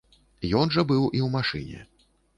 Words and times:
Ён 0.61 0.73
жа 0.75 0.83
быў 0.91 1.03
і 1.19 1.21
ў 1.27 1.29
машыне. 1.37 1.87